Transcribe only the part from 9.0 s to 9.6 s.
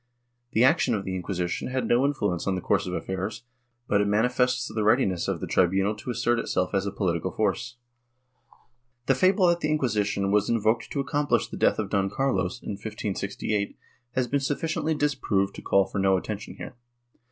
The fable that